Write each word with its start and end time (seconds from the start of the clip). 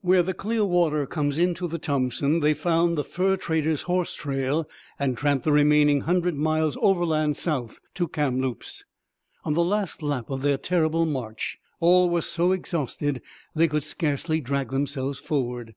Where 0.00 0.24
the 0.24 0.34
Clearwater 0.34 1.06
comes 1.06 1.38
into 1.38 1.68
the 1.68 1.78
Thompson 1.78 2.40
they 2.40 2.52
found 2.52 2.98
the 2.98 3.04
fur 3.04 3.36
trader's 3.36 3.82
horse 3.82 4.12
trail 4.16 4.68
and 4.98 5.16
tramped 5.16 5.44
the 5.44 5.52
remaining 5.52 6.00
hundred 6.00 6.34
miles 6.34 6.76
overland 6.82 7.36
south 7.36 7.78
to 7.94 8.08
Kamloops. 8.08 8.84
On 9.44 9.54
the 9.54 9.62
last 9.62 10.02
lap 10.02 10.30
of 10.30 10.42
their 10.42 10.58
terrible 10.58 11.06
march 11.06 11.58
all 11.78 12.10
were 12.10 12.22
so 12.22 12.50
exhausted 12.50 13.22
they 13.54 13.68
could 13.68 13.84
scarcely 13.84 14.40
drag 14.40 14.70
themselves 14.72 15.20
forward. 15.20 15.76